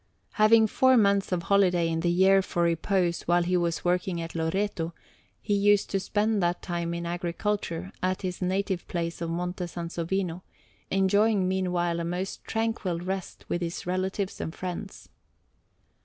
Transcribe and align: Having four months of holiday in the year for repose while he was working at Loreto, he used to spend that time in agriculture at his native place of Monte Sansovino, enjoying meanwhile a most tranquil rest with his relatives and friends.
Having 0.31 0.65
four 0.65 0.97
months 0.97 1.31
of 1.31 1.43
holiday 1.43 1.87
in 1.87 1.99
the 1.99 2.09
year 2.09 2.41
for 2.41 2.63
repose 2.63 3.21
while 3.27 3.43
he 3.43 3.55
was 3.55 3.85
working 3.85 4.19
at 4.19 4.33
Loreto, 4.33 4.95
he 5.39 5.53
used 5.53 5.91
to 5.91 5.99
spend 5.99 6.41
that 6.41 6.63
time 6.63 6.95
in 6.95 7.05
agriculture 7.05 7.91
at 8.01 8.23
his 8.23 8.41
native 8.41 8.87
place 8.87 9.21
of 9.21 9.29
Monte 9.29 9.65
Sansovino, 9.67 10.41
enjoying 10.89 11.47
meanwhile 11.47 11.99
a 11.99 12.03
most 12.03 12.43
tranquil 12.45 12.97
rest 12.97 13.45
with 13.47 13.61
his 13.61 13.85
relatives 13.85 14.41
and 14.41 14.55
friends. 14.55 15.07